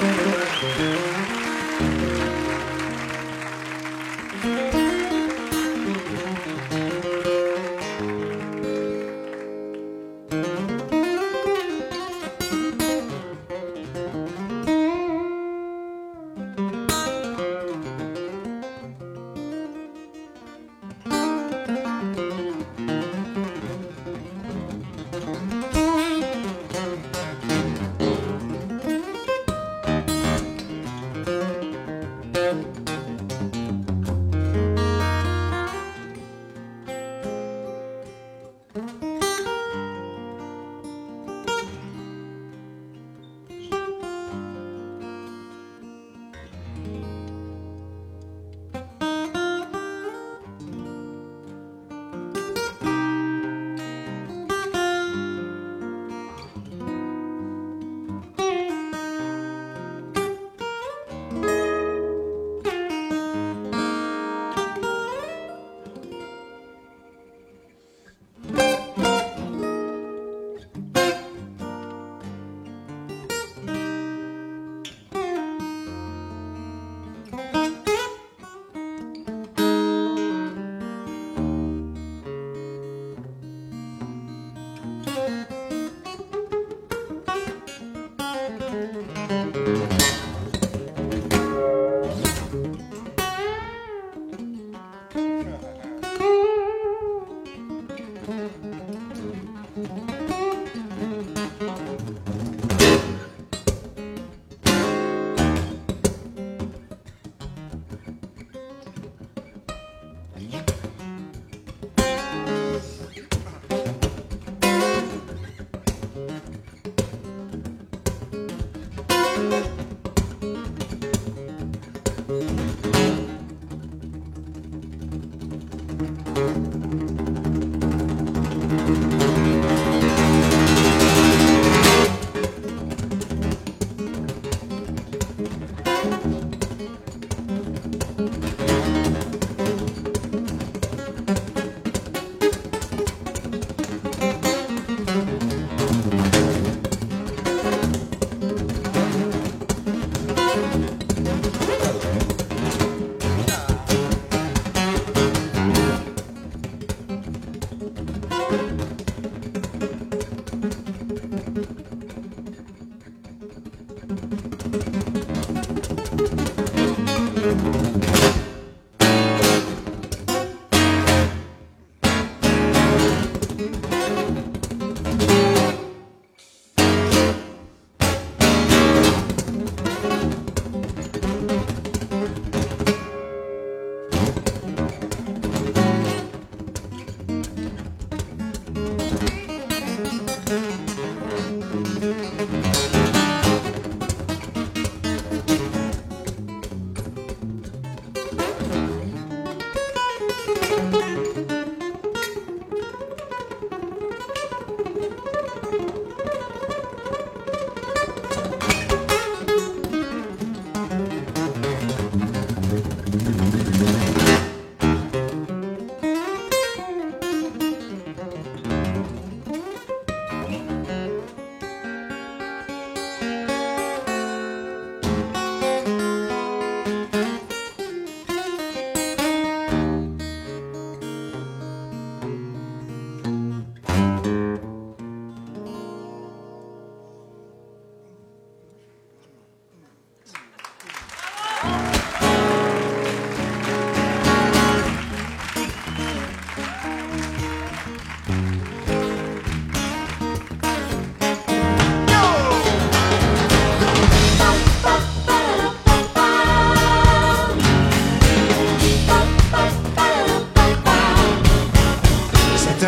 Música 0.00 0.93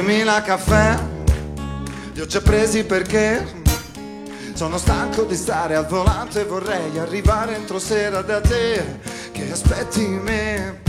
Settemila 0.06 0.40
caffè, 0.40 0.96
li 2.12 2.20
ho 2.20 2.26
già 2.26 2.40
presi 2.40 2.84
perché 2.84 3.44
sono 4.52 4.78
stanco 4.78 5.24
di 5.24 5.34
stare 5.34 5.74
al 5.74 5.88
volante. 5.88 6.44
Vorrei 6.44 6.96
arrivare 6.96 7.56
entro 7.56 7.80
sera 7.80 8.22
da 8.22 8.40
te. 8.40 9.00
Che 9.32 9.50
aspetti 9.50 10.06
me? 10.06 10.80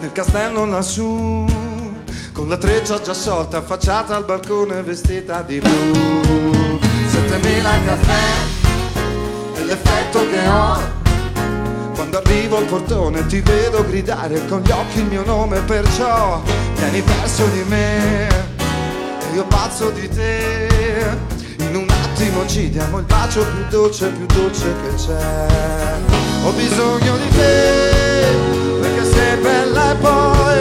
Nel 0.00 0.12
castello 0.12 0.66
lassù 0.66 1.46
con 2.34 2.50
la 2.50 2.58
treccia 2.58 3.00
già 3.00 3.14
sorta 3.14 3.56
affacciata 3.56 4.14
al 4.14 4.26
balcone 4.26 4.82
vestita 4.82 5.40
di 5.40 5.60
blu. 5.60 6.78
Settemila 7.08 7.70
caffè 7.86 8.24
è 9.54 9.62
l'effetto 9.62 10.28
che 10.28 10.46
ho. 10.46 10.78
Quando 11.94 12.18
arrivo 12.18 12.58
al 12.58 12.66
portone 12.66 13.24
ti 13.24 13.40
vedo 13.40 13.86
gridare 13.86 14.46
con 14.48 14.60
gli 14.60 14.70
occhi 14.70 14.98
il 14.98 15.06
mio 15.06 15.24
nome 15.24 15.60
perciò 15.62 16.42
vieni 16.78 17.02
perso 17.02 17.44
di 17.48 17.64
me 17.66 18.28
e 18.28 19.34
io 19.34 19.44
pazzo 19.46 19.90
di 19.90 20.08
te 20.08 21.16
in 21.58 21.74
un 21.74 21.86
attimo 21.90 22.46
ci 22.46 22.70
diamo 22.70 22.98
il 22.98 23.04
bacio 23.04 23.44
più 23.44 23.64
dolce, 23.68 24.08
più 24.10 24.26
dolce 24.26 24.74
che 24.82 24.94
c'è. 24.94 25.96
Ho 26.44 26.52
bisogno 26.52 27.16
di 27.16 27.28
te, 27.36 28.80
perché 28.80 29.04
sei 29.04 29.36
bella 29.42 29.90
e 29.90 29.94
poi 29.96 30.58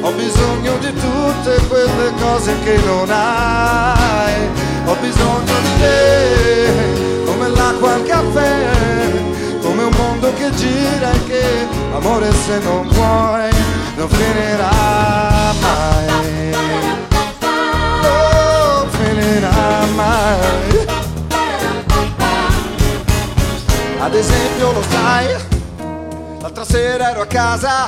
ho 0.00 0.12
bisogno 0.12 0.78
di 0.78 0.92
tutte 0.94 1.66
quelle 1.66 2.12
cose 2.20 2.54
che 2.64 2.78
non 2.84 3.10
hai. 3.10 4.32
Ho 4.86 4.96
bisogno 5.00 5.58
di 5.60 5.80
te, 5.80 7.24
come 7.26 7.48
l'acqua 7.48 7.94
al 7.94 8.04
caffè, 8.04 8.70
come 9.60 9.82
un 9.82 9.94
mondo 9.96 10.32
che 10.34 10.50
gira 10.54 11.12
e 11.12 11.24
che, 11.26 11.66
amore 11.94 12.32
se 12.32 12.58
non 12.60 12.88
vuoi, 12.88 13.50
non 13.96 14.08
finirà 14.08 14.57
esempio 24.18 24.72
lo 24.72 24.82
sai, 24.88 25.26
l'altra 26.40 26.64
sera 26.64 27.10
ero 27.10 27.20
a 27.20 27.26
casa, 27.26 27.86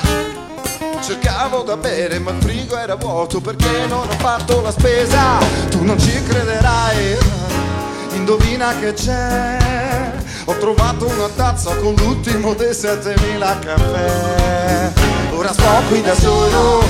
cercavo 1.01 1.63
da 1.63 1.75
bere 1.75 2.19
ma 2.19 2.31
il 2.31 2.41
frigo 2.41 2.77
era 2.77 2.95
vuoto 2.95 3.41
perché 3.41 3.85
non 3.87 4.07
ho 4.07 4.17
fatto 4.17 4.61
la 4.61 4.71
spesa. 4.71 5.39
Tu 5.69 5.83
non 5.83 5.99
ci 5.99 6.23
crederai, 6.23 7.17
indovina 8.13 8.73
che 8.79 8.93
c'è. 8.93 9.57
Ho 10.45 10.57
trovato 10.57 11.05
una 11.07 11.27
tazza 11.35 11.75
con 11.75 11.93
l'ultimo 11.95 12.53
dei 12.53 12.73
7000 12.73 13.59
caffè. 13.59 14.91
Ora 15.33 15.51
sto 15.51 15.81
qui 15.89 16.01
da 16.01 16.15
solo 16.15 16.81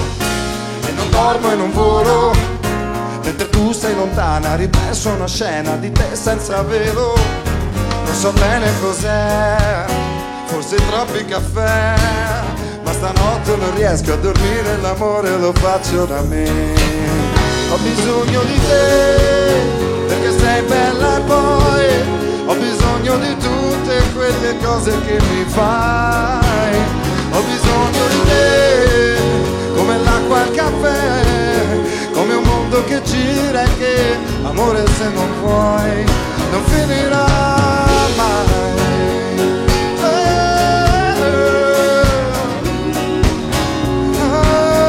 e 0.88 0.92
non 0.92 1.10
dormo 1.10 1.52
e 1.52 1.56
non 1.56 1.72
volo. 1.72 2.34
Mentre 3.24 3.50
tu 3.50 3.72
sei 3.72 3.96
lontana, 3.96 4.56
ripenso 4.56 5.10
una 5.10 5.28
scena 5.28 5.76
di 5.78 5.92
te 5.92 6.16
senza 6.16 6.62
velo. 6.62 7.41
Non 8.06 8.14
so 8.14 8.32
bene 8.34 8.72
cos'è, 8.82 9.86
forse 10.46 10.76
troppi 10.76 11.26
caffè, 11.26 11.96
ma 12.84 12.92
stanotte 12.92 13.56
non 13.56 13.74
riesco 13.76 14.14
a 14.14 14.18
dormire, 14.18 14.78
l'amore 14.82 15.38
lo 15.38 15.54
faccio 15.54 16.06
da 16.06 16.22
me. 16.22 16.46
Ho 17.72 17.78
bisogno 17.78 18.42
di 18.44 18.60
te, 18.68 20.06
perché 20.08 20.38
sei 20.38 20.62
bella 20.64 21.18
e 21.18 21.22
poi 21.22 21.86
ho 22.46 22.56
bisogno 22.56 23.18
di 23.18 23.38
tutte 23.38 24.04
quelle 24.14 24.58
cose 24.62 24.92
che 25.06 25.20
mi 25.30 25.46
fai. 25.48 26.76
Ho 27.32 27.42
bisogno 27.42 28.08
di 28.10 28.22
te, 28.28 29.16
come 29.74 29.98
l'acqua 30.00 30.42
al 30.42 30.52
caffè, 30.52 31.80
come 32.14 32.34
un 32.34 32.44
mondo 32.44 32.84
che 32.84 33.02
gira 33.04 33.64
e 33.64 33.78
che, 33.78 34.18
amore 34.44 34.86
se 34.98 35.08
non 35.14 35.30
vuoi, 35.42 36.04
non 36.52 36.64
finirà 36.66 37.91
mai. 38.16 38.80
Eh, 40.04 41.20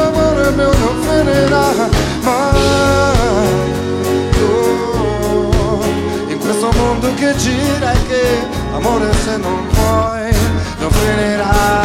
Amore 0.06 0.50
mio 0.50 0.72
non 0.82 0.96
finirà 1.06 1.66
mai. 2.22 2.60
Oh, 4.42 5.80
in 6.28 6.38
questo 6.38 6.70
mondo 6.76 7.12
che 7.14 7.34
gira 7.36 7.92
e 7.92 8.02
che, 8.06 8.46
amore 8.74 9.12
se 9.24 9.36
non 9.36 9.68
vuoi, 9.70 10.30
non 10.78 10.90
finirà 10.90 11.81